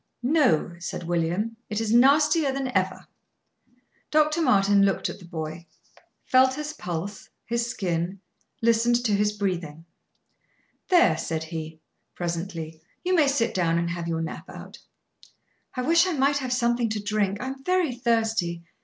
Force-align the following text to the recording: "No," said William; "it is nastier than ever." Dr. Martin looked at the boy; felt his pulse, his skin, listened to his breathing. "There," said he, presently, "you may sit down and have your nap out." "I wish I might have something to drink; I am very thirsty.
"No," 0.23 0.75
said 0.79 1.03
William; 1.03 1.57
"it 1.69 1.79
is 1.79 1.93
nastier 1.93 2.51
than 2.51 2.75
ever." 2.75 3.05
Dr. 4.09 4.41
Martin 4.41 4.81
looked 4.83 5.09
at 5.09 5.19
the 5.19 5.25
boy; 5.27 5.67
felt 6.25 6.55
his 6.55 6.73
pulse, 6.73 7.29
his 7.45 7.67
skin, 7.69 8.19
listened 8.63 8.95
to 9.05 9.11
his 9.11 9.31
breathing. 9.31 9.85
"There," 10.89 11.17
said 11.19 11.43
he, 11.43 11.81
presently, 12.15 12.81
"you 13.03 13.13
may 13.13 13.27
sit 13.27 13.53
down 13.53 13.77
and 13.77 13.91
have 13.91 14.07
your 14.07 14.23
nap 14.23 14.49
out." 14.49 14.79
"I 15.75 15.83
wish 15.83 16.07
I 16.07 16.13
might 16.13 16.37
have 16.37 16.51
something 16.51 16.89
to 16.89 16.99
drink; 16.99 17.39
I 17.39 17.45
am 17.49 17.63
very 17.63 17.93
thirsty. 17.93 18.63